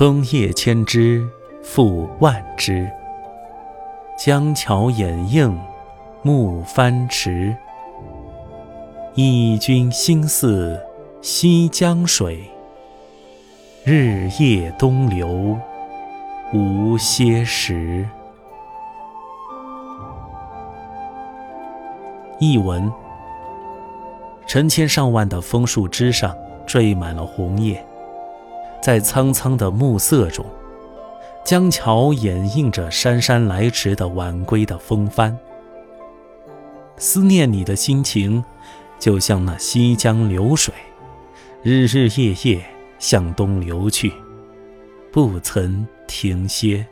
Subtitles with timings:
[0.00, 1.28] 枫叶千枝，
[1.62, 2.90] 复万枝。
[4.16, 5.60] 江桥掩映，
[6.22, 7.54] 暮帆迟。
[9.14, 10.80] 忆君心似
[11.20, 12.50] 西江水，
[13.84, 15.54] 日夜东流
[16.54, 18.08] 无歇时。
[22.38, 22.90] 译文：
[24.46, 26.34] 成千上万的枫树枝上
[26.66, 27.84] 缀满了红叶，
[28.80, 30.44] 在苍苍的暮色中。
[31.44, 35.36] 江桥掩映着姗姗来迟的晚归的风帆，
[36.96, 38.44] 思念你的心情，
[38.98, 40.72] 就像那西江流水，
[41.62, 42.64] 日日夜夜
[42.98, 44.12] 向东流去，
[45.10, 46.86] 不曾停歇。